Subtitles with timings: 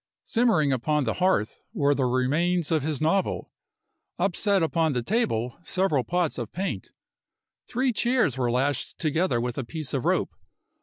[0.23, 3.51] Simmering upon the hearth were the remains of his novel;
[4.17, 6.89] upset upon the table several pots of paint.
[7.67, 10.33] Three chairs were lashed together with a piece of rope.